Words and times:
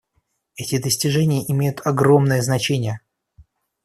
Эти 0.55 0.79
достижения 0.79 1.45
имеют 1.51 1.85
огромное 1.85 2.41
значение. 2.41 3.01